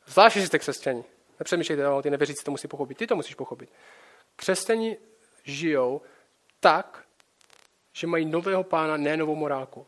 [0.06, 1.04] Zvlášť, že jste křesťani.
[1.38, 2.98] Nepřemýšlejte, ty nevěřící to musí pochopit.
[2.98, 3.72] Ty to musíš pochopit.
[4.36, 4.96] Křesťani
[5.44, 6.00] žijou
[6.60, 7.04] tak,
[7.92, 9.86] že mají nového pána, ne novou morálku.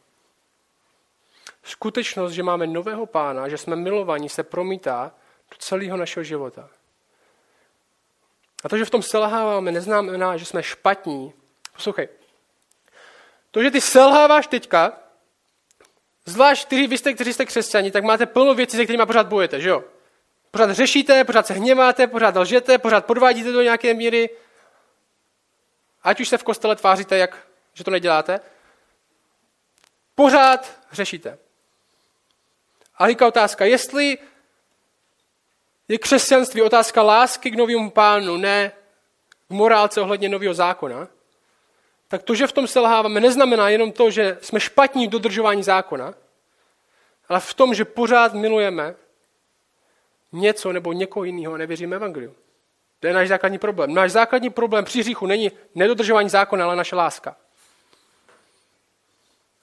[1.63, 5.13] Skutečnost, že máme nového pána, že jsme milovaní, se promítá
[5.51, 6.71] do celého našeho života.
[8.65, 11.33] A to, že v tom selháváme, neznamená, že jsme špatní.
[11.73, 12.09] Poslouchej.
[13.51, 14.93] To, že ty selháváš teďka,
[16.25, 19.61] zvlášť kteří, vy jste, kteří jste křesťani, tak máte plno věcí, se kterými pořád bojujete,
[19.61, 19.85] že jo?
[20.51, 24.31] Pořád řešíte, pořád se hněváte, pořád lžete, pořád podvádíte do nějaké míry.
[26.05, 28.41] Ať už se v kostele tváříte, jak, že to neděláte,
[30.15, 31.39] pořád řešíte.
[32.99, 34.19] A říká otázka, jestli
[35.89, 38.73] je křesťanství otázka lásky k novému pánu, ne
[39.49, 41.09] k morálce ohledně nového zákona,
[42.09, 46.15] tak to, že v tom selháváme, neznamená jenom to, že jsme špatní v dodržování zákona,
[47.29, 48.95] ale v tom, že pořád milujeme
[50.33, 52.35] něco nebo někoho jiného a nevěříme evangeliu.
[53.03, 53.95] To je náš základní problém.
[53.95, 57.37] Náš základní problém při hříchu není nedodržování zákona, ale naše láska.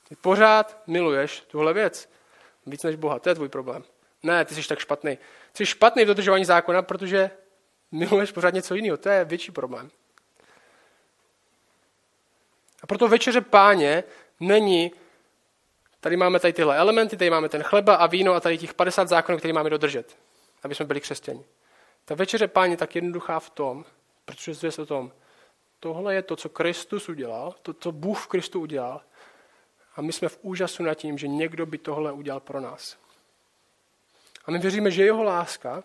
[0.10, 2.10] Ty pořád miluješ tuhle věc.
[2.66, 3.20] Víc než Boha.
[3.20, 3.84] To je tvůj problém.
[4.24, 5.18] Ne, ty jsi tak špatný.
[5.54, 7.32] Jsi špatný v dodržování zákona, protože
[7.92, 8.98] miluješ pořád něco jiného.
[8.98, 9.92] To je větší problém.
[12.84, 14.04] A proto večeře páně
[14.40, 14.92] není,
[16.00, 19.10] tady máme tady tyhle elementy, tady máme ten chleba a víno a tady těch 50
[19.10, 20.18] zákonů, které máme dodržet,
[20.64, 21.46] aby jsme byli křesťani.
[22.10, 23.86] Ta večeře páně tak jednoduchá v tom,
[24.26, 25.12] protože zvěst o tom,
[25.80, 29.02] tohle je to, co Kristus udělal, to, co Bůh v Kristu udělal,
[29.96, 32.98] a my jsme v úžasu nad tím, že někdo by tohle udělal pro nás.
[34.46, 35.84] A my věříme, že jeho láska,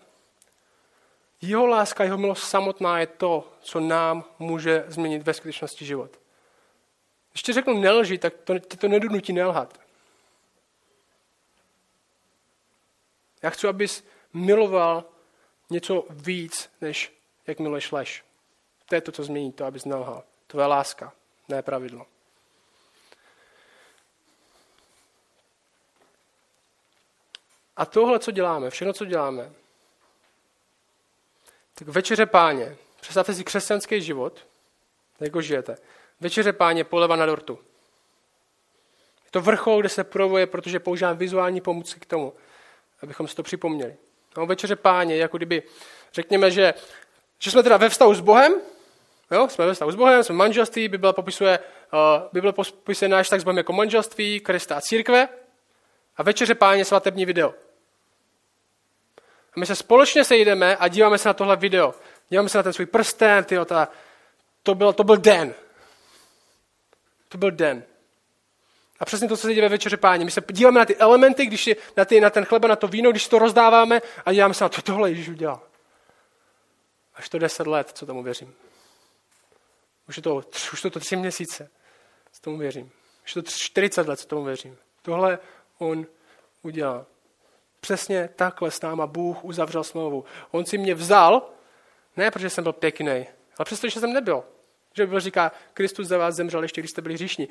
[1.41, 6.19] jeho láska, jeho milost samotná je to, co nám může změnit ve skutečnosti život.
[7.31, 9.79] Když ti řeknu nelži, tak to, tě to nedonutí nelhat.
[13.41, 15.14] Já chci, abys miloval
[15.69, 18.25] něco víc, než jak miluješ lež.
[18.85, 20.23] To je to, co změní to, abys nelhal.
[20.47, 21.13] To je láska,
[21.47, 22.05] ne pravidlo.
[27.77, 29.53] A tohle, co děláme, všechno, co děláme,
[31.73, 34.47] tak večeře páně, představte si křesťanský život,
[35.19, 35.77] jako žijete.
[36.19, 37.59] Večeře páně poleva na dortu.
[39.25, 42.33] Je to vrchol, kde se provoje, protože používám vizuální pomůcky k tomu,
[43.01, 43.97] abychom si to připomněli.
[44.37, 45.63] No, večeře páně, jako kdyby,
[46.13, 46.73] řekněme, že,
[47.39, 48.61] že jsme teda ve vztahu s Bohem,
[49.31, 51.59] jo, jsme ve vztahu s Bohem, jsme manželství, Bible popisuje,
[51.93, 51.99] uh,
[52.33, 55.27] Bible popisuje náš tak s Bohem jako manželství, Krista a církve,
[56.17, 57.53] a večeře páně svatební video.
[59.55, 61.93] A my se společně sejdeme a díváme se na tohle video.
[62.29, 63.87] Díváme se na ten svůj prsten, tyjo, ta,
[64.63, 65.53] to, byl, to byl den.
[67.29, 67.83] To byl den.
[68.99, 70.25] A přesně to, co se děje ve večeře páně.
[70.25, 72.87] My se díváme na ty elementy, když je, na, ty, na ten chleba, na to
[72.87, 75.61] víno, když to rozdáváme a díváme se na to, tohle Ježíš udělal.
[77.15, 78.53] Až to deset let, co tomu věřím.
[80.09, 80.35] Už, je to,
[80.73, 81.69] už to, to tři měsíce,
[82.31, 82.91] co tomu věřím.
[83.25, 84.77] Už je to 40 let, co tomu věřím.
[85.01, 85.39] Tohle
[85.77, 86.05] on
[86.61, 87.05] udělal.
[87.79, 90.25] Přesně takhle s náma Bůh uzavřel smlouvu.
[90.51, 91.49] On si mě vzal,
[92.17, 93.27] ne protože jsem byl pěkný,
[93.57, 94.43] ale přesto, že jsem nebyl.
[94.93, 97.47] Že Bible říká, Kristus za vás zemřel ještě, když jste byli hříšní.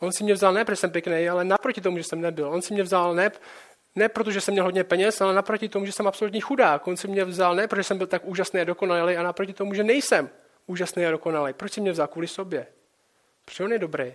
[0.00, 2.48] On si mě vzal ne, protože jsem pěkný, ale naproti tomu, že jsem nebyl.
[2.48, 3.30] On si mě vzal ne,
[3.94, 6.86] ne protože jsem měl hodně peněz, ale naproti tomu, že jsem absolutní chudák.
[6.86, 9.74] On si mě vzal ne, protože jsem byl tak úžasný a dokonalý, a naproti tomu,
[9.74, 10.30] že nejsem
[10.66, 11.52] úžasný a dokonalý.
[11.52, 12.06] Proč si mě vzal?
[12.06, 12.66] Kvůli sobě.
[13.44, 14.14] Protože on je dobrý.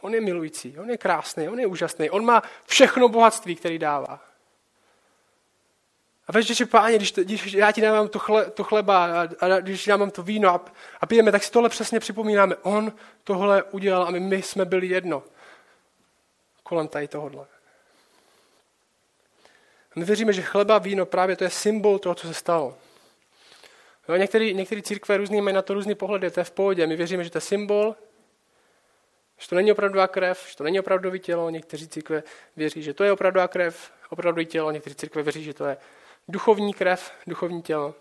[0.00, 2.10] On je milující, on je krásný, on je úžasný.
[2.10, 4.29] On má všechno bohatství, který dává.
[6.30, 9.28] A večer, že páně, když, to, když já ti dávám to, chle, to chleba a,
[9.40, 10.64] a když dávám to víno a,
[11.00, 12.56] a pijeme, tak si tohle přesně připomínáme.
[12.56, 12.92] On
[13.24, 15.22] tohle udělal a my, my jsme byli jedno.
[16.62, 17.46] Kolem tady tohohle.
[19.96, 22.76] My věříme, že chleba, víno, právě to je symbol toho, co se stalo.
[24.08, 26.86] Jo, některé, některé církve různý mají na to různý pohledy, to je v pohodě.
[26.86, 27.96] My věříme, že to je symbol,
[29.38, 31.50] že to není opravdová krev, že to není opravdový tělo.
[31.50, 32.22] Někteří církve
[32.56, 34.70] věří, že to je opravdová krev, opravdový tělo.
[34.70, 35.76] Někteří církve věří, že to je
[36.30, 37.94] duchovní krev, duchovní tělo.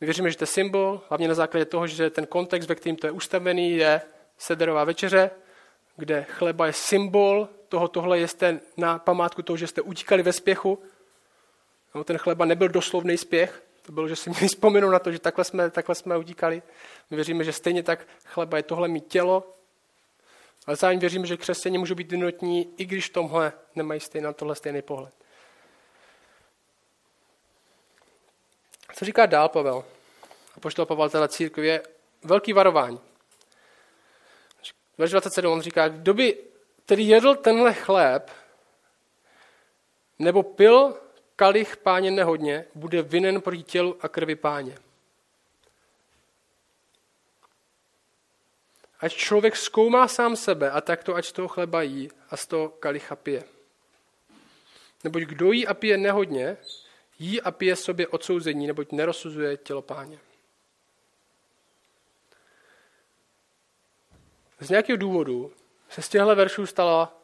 [0.00, 2.96] My věříme, že to je symbol, hlavně na základě toho, že ten kontext, ve kterým
[2.96, 4.00] to je ustavený, je
[4.38, 5.30] sederová večeře,
[5.96, 10.82] kde chleba je symbol toho, tohle jste na památku toho, že jste utíkali ve spěchu.
[11.94, 15.18] No, ten chleba nebyl doslovný spěch, to bylo, že si mi vzpomenu na to, že
[15.18, 16.62] takhle jsme, takhle jsme utíkali.
[17.10, 19.56] My věříme, že stejně tak chleba je tohle mít tělo,
[20.66, 24.54] ale zároveň věříme, že křesťané můžou být jednotní, i když tomhle nemají stejný, na tohle
[24.54, 25.14] stejný pohled.
[28.96, 29.84] Co říká dál Pavel?
[30.56, 31.82] A poštol Pavel teda církvi je
[32.24, 33.00] velký varování.
[34.98, 36.38] Verš 27 on říká, kdo by
[36.86, 38.30] tedy jedl tenhle chléb,
[40.18, 40.94] nebo pil
[41.36, 44.78] kalich páně nehodně, bude vinen proti tělu a krvi páně.
[49.00, 52.68] Ať člověk zkoumá sám sebe a takto ať z toho chleba jí a z toho
[52.68, 53.44] kalicha pije.
[55.04, 56.56] Neboť kdo jí a pije nehodně,
[57.18, 60.18] jí a pije sobě odsouzení, neboť nerozsuzuje tělo páně.
[64.60, 65.52] Z nějakého důvodu
[65.88, 67.16] se z těchto veršů stala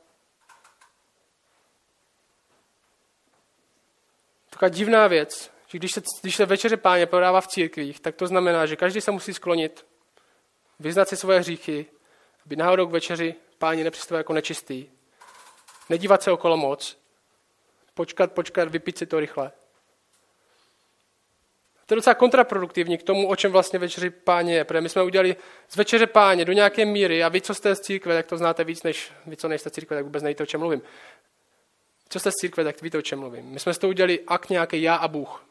[4.51, 8.27] taková divná věc, že když se, když se večeře páně prodává v církvích, tak to
[8.27, 9.87] znamená, že každý se musí sklonit,
[10.81, 11.87] vyznat si svoje hříchy,
[12.47, 14.87] aby náhodou k večeři páně nepřistoval jako nečistý,
[15.89, 16.99] nedívat se okolo moc,
[17.95, 19.53] počkat, počkat, vypít si to rychle.
[21.87, 24.65] To je docela kontraproduktivní k tomu, o čem vlastně večeři páně je.
[24.65, 25.37] Protože my jsme udělali
[25.69, 28.65] z večeře páně do nějaké míry a vy, co jste z církve, tak to znáte
[28.65, 30.83] víc, než vy, co nejste z církve, tak vůbec nevíte, o čem mluvím.
[32.09, 33.45] Co jste z církve, tak víte, o čem mluvím.
[33.45, 35.45] My jsme z toho udělali akt nějaký já a Bůh.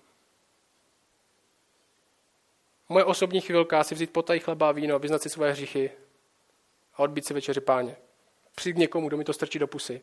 [2.90, 5.92] Moje osobní chvilka si vzít potají chleba a víno, vyznat si svoje hříchy
[6.94, 7.96] a odbít si večeři páně.
[8.56, 10.02] Přijít někomu, kdo mi to strčí do pusy.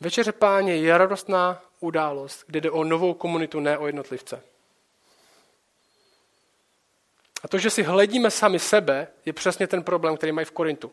[0.00, 4.42] Večeře páně je radostná událost, kde jde o novou komunitu, ne o jednotlivce.
[7.42, 10.92] A to, že si hledíme sami sebe, je přesně ten problém, který mají v Korintu.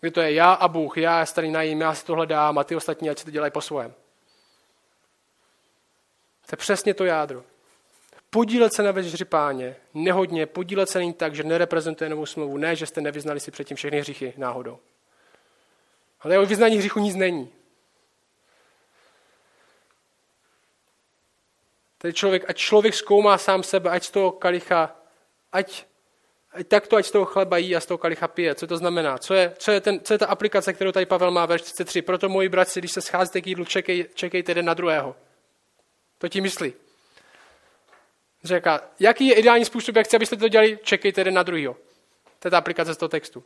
[0.00, 2.64] Kdy to je já a Bůh, já se tady najím, já si to hledám a
[2.64, 3.94] ty ostatní, ať si to dělají po svém.
[6.46, 7.44] To je přesně to jádro.
[8.30, 12.76] Podílet se na večeři páně, nehodně, podílet se není tak, že nereprezentuje novou smlouvu, ne,
[12.76, 14.78] že jste nevyznali si předtím všechny hříchy náhodou.
[16.20, 17.52] Ale o vyznání hříchu nic není.
[22.02, 24.96] Tedy člověk, ať člověk zkoumá sám sebe, ať z toho kalicha,
[25.52, 25.84] ať,
[26.68, 28.54] tak to ať z toho chleba jí a z toho kalicha pije.
[28.54, 29.18] Co to znamená?
[29.18, 32.02] Co je, co je, ten, co je ta aplikace, kterou tady Pavel má, verš 33?
[32.02, 35.16] Proto, moji bratři, když se scházíte k jídlu, čekej, čekejte jeden na druhého.
[36.18, 36.72] To ti myslí.
[38.44, 40.78] Říká, jaký je ideální způsob, jak chci, abyste to dělali?
[40.82, 41.76] Čekejte jeden na druhého.
[42.38, 43.44] To je ta aplikace z toho textu.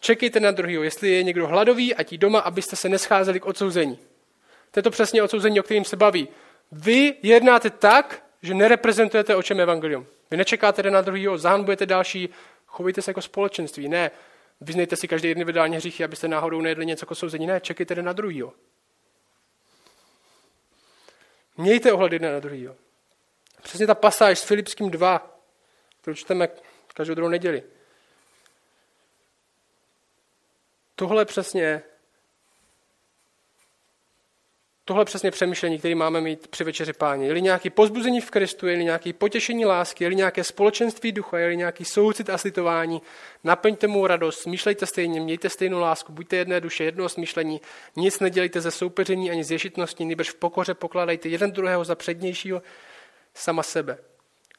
[0.00, 0.82] Čekejte na druhého.
[0.82, 3.98] Jestli je někdo hladový, ať jí doma, abyste se nescházeli k odsouzení.
[4.70, 6.28] To je to přesně odsouzení, o kterým se baví.
[6.76, 10.06] Vy jednáte tak, že nereprezentujete očem evangelium.
[10.30, 12.28] Vy nečekáte na druhého, zahanbujete další,
[12.66, 13.88] chovejte se jako společenství.
[13.88, 14.10] Ne,
[14.60, 17.46] vyznejte si každý individuálně hříchy, abyste náhodou nejedli něco jako souzení.
[17.46, 18.52] Ne, čekejte na druhého.
[21.56, 22.76] Mějte ohled jeden na druhého.
[23.62, 25.40] Přesně ta pasáž s Filipským 2,
[26.00, 26.48] kterou čteme
[26.94, 27.62] každou druhou neděli.
[30.94, 31.82] Tohle přesně
[34.84, 37.26] tohle přesně přemýšlení, které máme mít při večeři páně.
[37.26, 41.84] Je-li nějaké pozbuzení v Kristu, je-li nějaké potěšení lásky, je-li nějaké společenství ducha, je-li nějaký
[41.84, 43.02] soucit a slitování,
[43.44, 47.60] naplňte mu radost, smýšlejte stejně, mějte stejnou lásku, buďte jedné duše, jednoho smýšlení,
[47.96, 52.62] nic nedělejte ze soupeření ani z ješitnosti, nebož v pokoře pokládejte jeden druhého za přednějšího
[53.34, 53.98] sama sebe.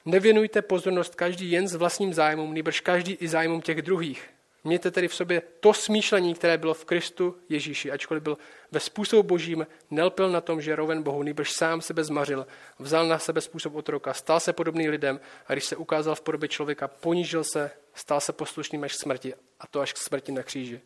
[0.05, 4.34] Nevěnujte pozornost každý jen s vlastním zájmům, nebož každý i zájmům těch druhých.
[4.65, 8.37] Mějte tedy v sobě to smýšlení, které bylo v Kristu Ježíši, ačkoliv byl
[8.71, 12.47] ve způsobu božím, nelpil na tom, že roven Bohu, nebož sám sebe zmařil,
[12.79, 16.49] vzal na sebe způsob otroka, stal se podobný lidem a když se ukázal v podobě
[16.49, 20.43] člověka, ponížil se, stal se poslušným až k smrti a to až k smrti na
[20.43, 20.81] kříži.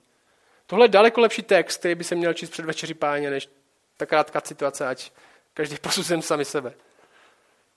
[0.65, 3.49] Tohle je daleko lepší text, který by se měl číst před večeří páně, než
[3.97, 5.11] ta krátká situace, ať
[5.53, 6.73] každý posuzujeme sami sebe.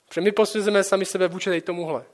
[0.09, 2.05] Protože my posuzujeme sami sebe vůči tomuhle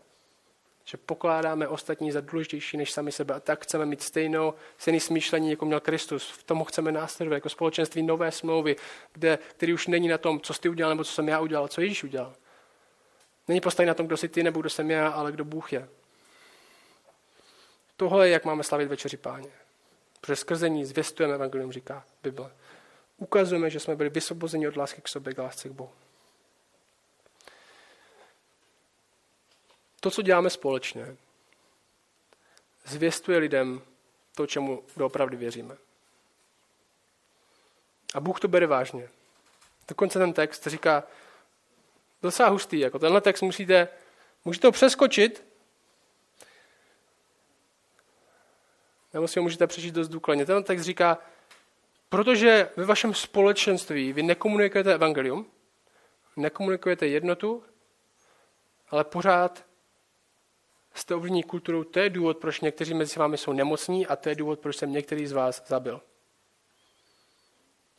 [0.89, 5.51] že pokládáme ostatní za důležitější než sami sebe a tak chceme mít stejnou, stejný smýšlení,
[5.51, 6.31] jako měl Kristus.
[6.31, 8.77] V tomu chceme následovat jako společenství nové smlouvy,
[9.13, 11.81] kde, který už není na tom, co jsi udělal, nebo co jsem já udělal, co
[11.81, 12.35] Ježíš udělal.
[13.49, 15.89] Není postavený na tom, kdo jsi ty, nebo kdo jsem já, ale kdo Bůh je.
[17.97, 19.51] Tohle je, jak máme slavit večeři páně.
[20.21, 22.51] Protože skrze ní zvěstujeme evangelium, říká Bible.
[23.17, 25.93] Ukazujeme, že jsme byli vysvobozeni od lásky k sobě, k lásce k Bohu.
[30.01, 31.17] To, co děláme společně,
[32.85, 33.83] zvěstuje lidem
[34.35, 35.77] to, čemu doopravdy věříme.
[38.15, 39.09] A Bůh to bere vážně.
[39.89, 41.05] Dokonce ten text říká,
[42.23, 43.89] docela hustý, jako tenhle text musíte,
[44.45, 45.45] můžete ho přeskočit,
[49.15, 50.47] nebo si ho můžete přečíst dost důkladně.
[50.47, 51.19] Ten text říká,
[52.09, 55.47] protože ve vašem společenství vy nekomunikujete evangelium,
[56.37, 57.65] nekomunikujete jednotu,
[58.91, 59.68] ale pořád
[60.99, 64.35] jste ovlivněni kulturou, to je důvod, proč někteří mezi vámi jsou nemocní a to je
[64.35, 66.01] důvod, proč jsem některý z vás zabil.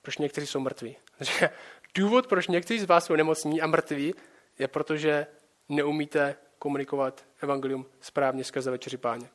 [0.02, 0.98] Proč někteří jsou mrtví.
[1.96, 4.16] důvod, proč někteří z vás jsou nemocní a mrtví,
[4.60, 5.28] je protože
[5.70, 9.30] neumíte komunikovat evangelium správně skrze večeři páně.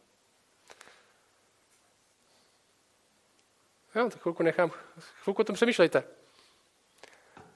[3.94, 4.70] Jo, tak chvilku nechám,
[5.22, 6.04] chvilku o tom přemýšlejte.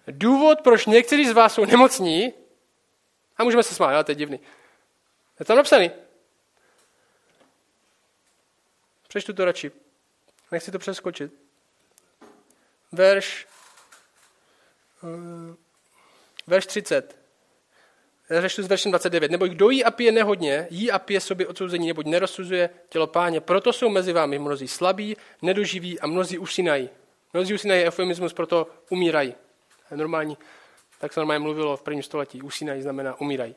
[0.06, 2.32] Důvod, proč někteří z vás jsou nemocní,
[3.36, 4.40] a můžeme se smát, ale to je divný.
[5.38, 5.90] Je tam napsaný.
[9.08, 9.70] Přečtu to radši.
[10.52, 11.32] Nechci to přeskočit.
[12.92, 13.46] Verš,
[15.02, 15.54] uh,
[16.46, 17.18] verš 30.
[18.30, 19.30] Řeštu s veršem 29.
[19.30, 23.40] Nebo kdo jí a pije nehodně, jí a pije sobě odsouzení, neboť nerozsuzuje tělo páně.
[23.40, 26.90] Proto jsou mezi vámi mnozí slabí, nedoživí a mnozí usínají.
[27.32, 29.34] Mnozí usínají eufemismus, proto umírají.
[29.90, 30.38] Je normální,
[30.98, 32.42] tak se normálně mluvilo v prvním století.
[32.42, 33.54] Usínají znamená umírají.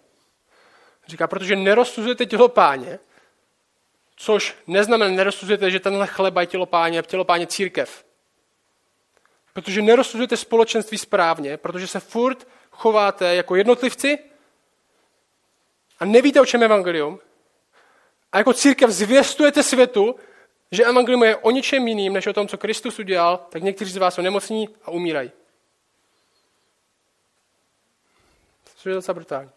[1.07, 2.99] Říká, protože nerozsuzujete tělo páně,
[4.15, 8.05] což neznamená, nerozsuzujete, že tenhle chleba je tělo páně, tělo páně církev.
[9.53, 14.19] Protože nerozsuzujete společenství správně, protože se furt chováte jako jednotlivci
[15.99, 17.19] a nevíte, o čem je evangelium.
[18.31, 20.15] A jako církev zvěstujete světu,
[20.71, 23.97] že evangelium je o ničem jiným, než o tom, co Kristus udělal, tak někteří z
[23.97, 25.31] vás jsou nemocní a umírají.
[28.83, 29.49] To je docela brutální.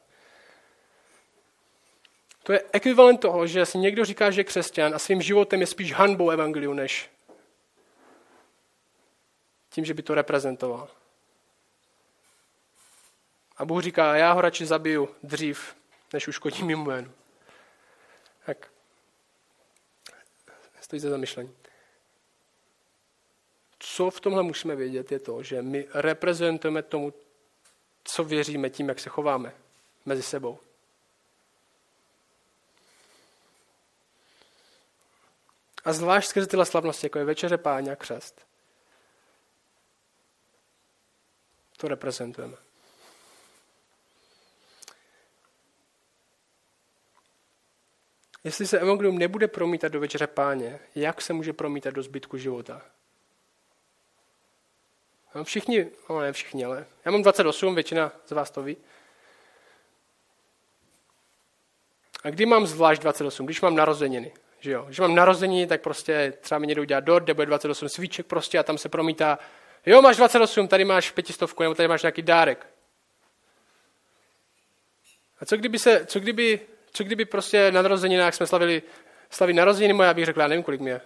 [2.44, 5.66] To je ekvivalent toho, že si někdo říká, že je křesťan a svým životem je
[5.66, 7.10] spíš hanbou evangeliu, než
[9.70, 10.88] tím, že by to reprezentoval.
[13.56, 15.76] A Bůh říká, já ho radši zabiju dřív,
[16.12, 17.12] než uškodím jim jménu.
[18.46, 18.70] Tak.
[20.80, 21.54] Stojí za zamyšlení.
[23.78, 27.14] Co v tomhle musíme vědět, je to, že my reprezentujeme tomu,
[28.04, 29.54] co věříme tím, jak se chováme
[30.04, 30.58] mezi sebou.
[35.84, 38.46] A zvlášť skrze tyhle slavnosti, jako je večeře páně a křest.
[41.76, 42.56] To reprezentujeme.
[48.44, 52.82] Jestli se evangelium nebude promítat do večeře páně, jak se může promítat do zbytku života?
[55.34, 58.76] No, všichni, no ne všichni, ale já mám 28, většina z vás to ví.
[62.24, 63.46] A kdy mám zvlášť 28?
[63.46, 64.32] Když mám narozeniny.
[64.64, 64.84] Že jo?
[64.86, 68.58] Když mám narozeniny, tak prostě třeba mi někdo udělá dort, kde bude 28 svíček prostě
[68.58, 69.38] a tam se promítá,
[69.86, 72.66] jo, máš 28, tady máš pětistovku, nebo tady máš nějaký dárek.
[75.40, 76.60] A co kdyby, se, co kdyby,
[76.92, 78.82] co kdyby prostě na narozeninách jsme slavili,
[79.30, 81.00] slavili narozeniny moje, já bych řekl, já nevím, kolik mě.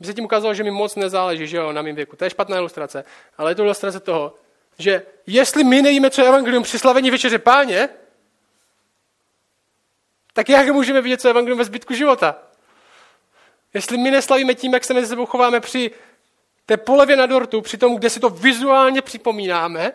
[0.00, 2.16] By se tím ukázalo, že mi moc nezáleží, že jo, na mém věku.
[2.16, 3.04] To je špatná ilustrace.
[3.36, 4.34] Ale je to ilustrace toho,
[4.78, 7.88] že jestli my nejíme, co je evangelium při slavení večeře páně,
[10.38, 12.36] tak jak můžeme vidět, co je evangelium ve zbytku života?
[13.74, 15.90] Jestli my neslavíme tím, jak se mezi sebou chováme při
[16.66, 19.92] té polevě na dortu, při tom, kde si to vizuálně připomínáme,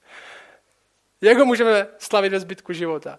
[1.20, 3.18] jak ho můžeme slavit ve zbytku života?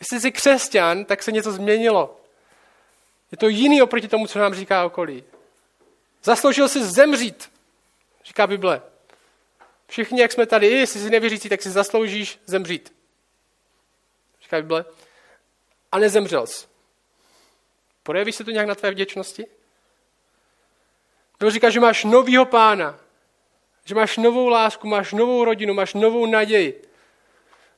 [0.00, 2.20] Jestli jsi křesťan, tak se něco změnilo.
[3.32, 5.24] Je to jiný oproti tomu, co nám říká okolí.
[6.22, 7.52] Zasloužil si zemřít,
[8.24, 8.82] říká Bible.
[9.86, 12.99] Všichni, jak jsme tady, jestli jsi nevěřící, tak si zasloužíš zemřít.
[14.50, 14.84] Říká Bible.
[15.92, 16.66] A nezemřel jsi.
[18.02, 19.46] Projeví se to nějak na tvé vděčnosti?
[21.38, 22.98] Bible říká, že máš novýho pána,
[23.84, 26.82] že máš novou lásku, máš novou rodinu, máš novou naději.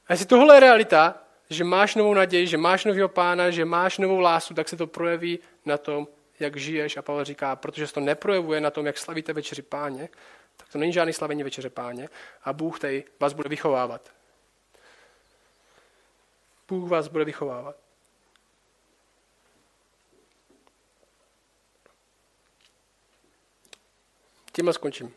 [0.09, 1.15] A jestli tohle je realita,
[1.51, 4.87] že máš novou naději, že máš nového pána, že máš novou lásku, tak se to
[4.87, 6.09] projeví na tom,
[6.41, 6.97] jak žiješ.
[6.97, 10.09] A Pavel říká, protože se to neprojevuje na tom, jak slavíte večeři páně,
[10.57, 12.09] tak to není žádný slavení večeře páně
[12.45, 14.22] a Bůh tady vás bude vychovávat.
[16.73, 17.77] Bůh vás bude vychovávat.
[24.53, 25.15] Tím skončím.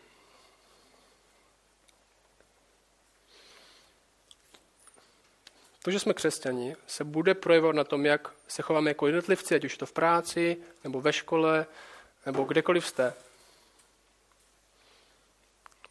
[5.84, 9.66] To, že jsme křesťani, se bude projevovat na tom, jak se chováme jako jednotlivci, ať
[9.66, 11.66] už to v práci, nebo ve škole,
[12.26, 13.14] nebo kdekoliv jste.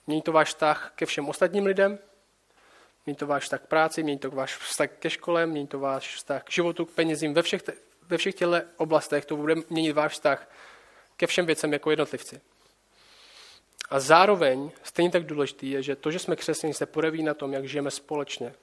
[0.06, 1.98] Mění to váš vztah ke všem ostatním lidem,
[3.06, 6.14] mění to váš vztah k práci, mění to váš vztah ke škole, mění to váš
[6.16, 7.62] vztah k životu, k penězím, ve všech,
[8.02, 10.50] ve všech těchto oblastech to bude měnit váš vztah
[11.16, 12.40] ke všem věcem jako jednotlivci.
[13.90, 17.52] A zároveň stejně tak důležitý je, že to, že jsme křesťané, se projeví na tom,
[17.52, 18.54] jak žijeme společně.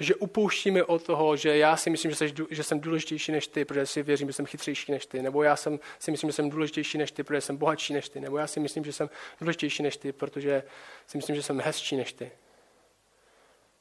[0.00, 3.64] Že upouštíme od toho, že já si myslím, že, jsi, že jsem důležitější než ty,
[3.64, 6.50] protože si věřím, že jsem chytřejší než ty, nebo já jsem, si myslím, že jsem
[6.50, 9.82] důležitější než ty, protože jsem bohatší než ty, nebo já si myslím, že jsem důležitější
[9.82, 10.62] než ty, protože
[11.06, 12.30] si myslím, že jsem hezčí než ty.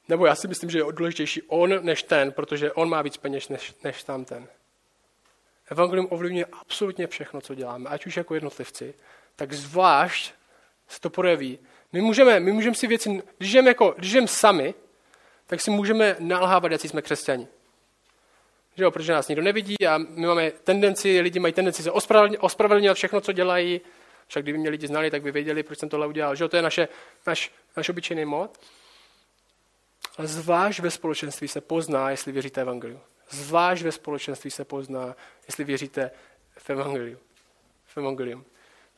[0.07, 3.49] Nebo já si myslím, že je důležitější on než ten, protože on má víc peněz
[3.49, 4.47] než, než tamten.
[5.71, 8.93] Evangelium ovlivňuje absolutně všechno, co děláme, ať už jako jednotlivci,
[9.35, 10.33] tak zvlášť
[10.87, 11.59] se to projeví.
[11.93, 14.73] My můžeme, my můžeme si věci, když žijeme, jako, když žijeme sami,
[15.53, 17.47] tak si můžeme nalhávat, jak jsme křesťani.
[18.75, 21.91] Že jo, protože nás nikdo nevidí a my máme tendenci, lidi mají tendenci se
[22.39, 23.81] ospravedlňovat všechno, co dělají.
[24.27, 26.35] Však kdyby mě lidi znali, tak by věděli, proč jsem tohle udělal.
[26.35, 26.87] Že jo, to je naše,
[27.27, 28.59] naš, naš obyčejný mod.
[30.17, 32.99] Ale zvlášť ve společenství se pozná, jestli věříte evangeliu.
[33.29, 35.15] Zvlášť ve společenství se pozná,
[35.47, 36.11] jestli věříte
[36.57, 37.17] v evangeliu.
[37.85, 38.45] V evangelium.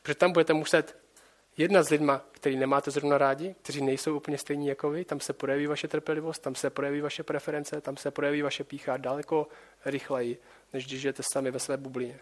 [0.01, 0.97] Protože tam budete muset
[1.57, 5.33] Jedna s lidma, který nemáte zrovna rádi, kteří nejsou úplně stejní jako vy, tam se
[5.33, 9.47] projeví vaše trpělivost, tam se projeví vaše preference, tam se projeví vaše pícha daleko
[9.85, 10.37] rychleji,
[10.73, 12.19] než když žijete sami ve své bublině.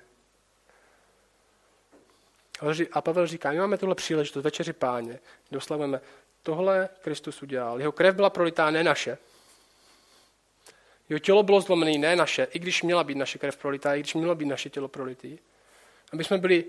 [2.91, 5.19] A Pavel říká, my máme tuhle příležitost večeři páně,
[5.51, 6.01] doslavujeme,
[6.43, 7.79] tohle Kristus udělal.
[7.79, 9.17] Jeho krev byla prolitá, ne naše.
[11.09, 14.13] Jeho tělo bylo zlomené, ne naše, i když měla být naše krev prolitá, i když
[14.13, 15.37] mělo být naše tělo prolitý.
[16.13, 16.65] Aby jsme byli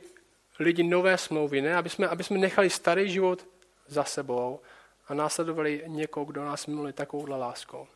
[0.58, 1.76] lidi nové smlouvy, ne?
[1.76, 3.46] Aby jsme, aby jsme nechali starý život
[3.86, 4.60] za sebou
[5.08, 7.86] a následovali někoho, kdo nás miluje takovouhle láskou.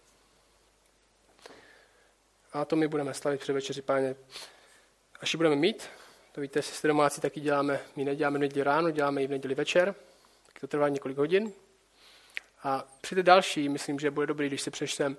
[2.53, 4.17] A to my budeme slavit při večeři, páně.
[5.21, 5.89] Až ji budeme mít,
[6.33, 9.55] to víte, jste domácí, taky děláme, my neděláme v neděli ráno, děláme i v neděli
[9.55, 9.95] večer,
[10.47, 11.53] tak to trvá několik hodin.
[12.63, 15.17] A při té další, myslím, že bude dobrý, když si přečtem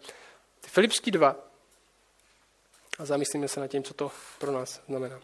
[0.68, 1.36] Filipský 2
[3.00, 5.20] a zamyslíme se nad tím, co to pro nás znamená.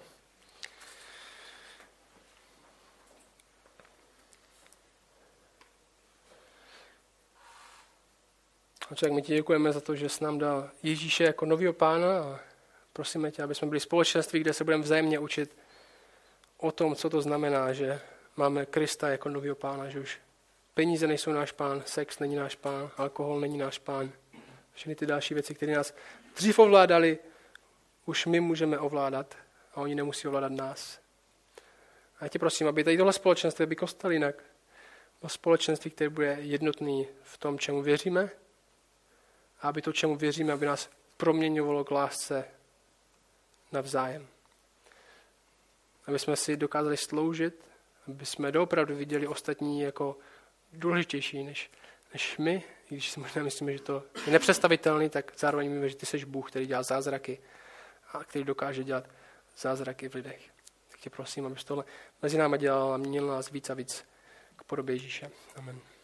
[8.96, 12.40] Oče, my ti děkujeme za to, že jsi nám dal Ježíše jako nového pána a
[12.94, 15.58] prosíme tě, aby jsme byli společenství, kde se budeme vzájemně učit
[16.58, 18.02] o tom, co to znamená, že
[18.36, 20.20] máme Krista jako nového pána, že už
[20.74, 24.12] peníze nejsou náš pán, sex není náš pán, alkohol není náš pán.
[24.74, 25.94] Všechny ty další věci, které nás
[26.36, 27.20] dřív ovládali,
[28.06, 29.36] už my můžeme ovládat
[29.74, 31.00] a oni nemusí ovládat nás.
[32.20, 34.36] A já tě prosím, aby tady tohle společenství by kostel jinak
[35.22, 38.30] o společenství, které bude jednotný v tom, čemu věříme,
[39.66, 42.46] a aby to, čemu věříme, aby nás proměňovalo k lásce
[43.72, 44.28] navzájem.
[46.08, 47.66] Aby jsme si dokázali sloužit,
[48.08, 50.18] aby jsme doopravdu viděli ostatní jako
[50.74, 51.72] důležitější než,
[52.14, 55.96] než my, i když si možná myslíme, že to je nepředstavitelný, tak zároveň víme, že
[55.96, 57.40] ty jsi Bůh, který dělá zázraky
[58.14, 59.10] a který dokáže dělat
[59.58, 60.50] zázraky v lidech.
[60.92, 61.84] Tak tě prosím, abys tohle
[62.22, 64.06] mezi námi dělal a měnil nás víc a víc
[64.56, 65.32] k podobě Ježíše.
[65.56, 65.95] Amen.